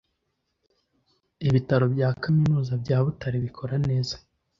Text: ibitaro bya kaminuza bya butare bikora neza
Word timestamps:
ibitaro 1.47 1.85
bya 1.93 2.09
kaminuza 2.21 2.73
bya 2.83 2.97
butare 3.05 3.37
bikora 3.45 3.75
neza 3.87 4.15